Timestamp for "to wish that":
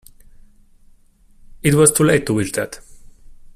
2.25-2.79